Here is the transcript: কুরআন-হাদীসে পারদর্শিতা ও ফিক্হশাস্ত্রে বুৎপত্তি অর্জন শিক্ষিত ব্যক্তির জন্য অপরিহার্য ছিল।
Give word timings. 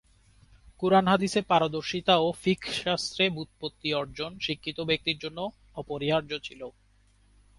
কুরআন-হাদীসে 0.79 1.41
পারদর্শিতা 1.41 2.15
ও 2.17 2.27
ফিক্হশাস্ত্রে 2.41 3.23
বুৎপত্তি 3.29 3.89
অর্জন 3.93 4.31
শিক্ষিত 4.39 4.77
ব্যক্তির 4.89 5.17
জন্য 5.17 5.39
অপরিহার্য 5.75 6.31
ছিল। 6.43 6.61